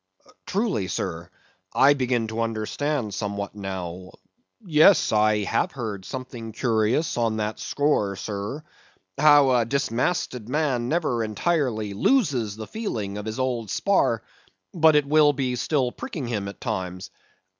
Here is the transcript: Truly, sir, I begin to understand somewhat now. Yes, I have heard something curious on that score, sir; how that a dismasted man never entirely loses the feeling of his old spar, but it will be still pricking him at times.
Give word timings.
Truly, 0.47 0.87
sir, 0.87 1.29
I 1.75 1.93
begin 1.93 2.25
to 2.29 2.41
understand 2.41 3.13
somewhat 3.13 3.53
now. 3.53 4.13
Yes, 4.65 5.11
I 5.11 5.43
have 5.43 5.73
heard 5.73 6.05
something 6.05 6.53
curious 6.53 7.19
on 7.19 7.37
that 7.37 7.59
score, 7.59 8.15
sir; 8.15 8.63
how 9.19 9.49
that 9.51 9.59
a 9.59 9.65
dismasted 9.65 10.49
man 10.49 10.89
never 10.89 11.23
entirely 11.23 11.93
loses 11.93 12.55
the 12.55 12.65
feeling 12.65 13.19
of 13.19 13.27
his 13.27 13.37
old 13.37 13.69
spar, 13.69 14.23
but 14.73 14.95
it 14.95 15.05
will 15.05 15.33
be 15.33 15.55
still 15.55 15.91
pricking 15.91 16.25
him 16.25 16.47
at 16.47 16.59
times. 16.59 17.11